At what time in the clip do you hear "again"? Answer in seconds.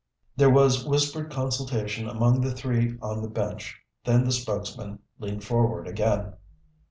5.87-6.33